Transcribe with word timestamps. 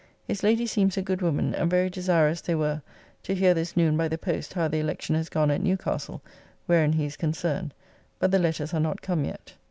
His 0.27 0.41
lady' 0.41 0.65
seems 0.65 0.97
a 0.97 1.03
good 1.03 1.21
woman 1.21 1.53
and 1.53 1.69
very 1.69 1.87
desirous 1.87 2.41
they 2.41 2.55
were 2.55 2.81
to 3.21 3.35
hear 3.35 3.53
this 3.53 3.77
noon 3.77 3.95
by 3.95 4.07
the 4.07 4.17
post 4.17 4.55
how 4.55 4.67
the 4.67 4.79
election 4.79 5.15
has 5.15 5.29
gone 5.29 5.51
at 5.51 5.61
Newcastle, 5.61 6.23
wherein 6.65 6.93
he 6.93 7.05
is 7.05 7.15
concerned, 7.15 7.71
but 8.17 8.31
the 8.31 8.39
letters 8.39 8.73
are 8.73 8.79
not 8.79 9.03
come 9.03 9.25
yet. 9.25 9.53